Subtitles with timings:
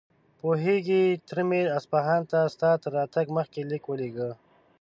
[0.39, 4.29] پوهېږې، تره مې اصفهان ته ستا تر راتګ مخکې ليک راولېږه.